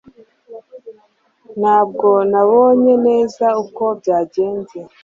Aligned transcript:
Ntabwo 1.59 2.07
nabonye 2.31 2.93
neza 3.07 3.45
uko 3.63 3.83
byagenze 3.99 4.77